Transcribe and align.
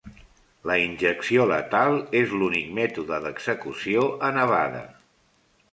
La 0.69 0.77
injecció 0.83 1.45
letal 1.51 1.99
és 2.23 2.33
l'únic 2.41 2.73
mètode 2.81 3.21
d'execució 3.27 4.09
a 4.31 4.35
Nevada. 4.41 4.85